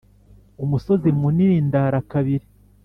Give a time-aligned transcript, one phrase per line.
[0.63, 2.45] umusozi munini ndara kabiri.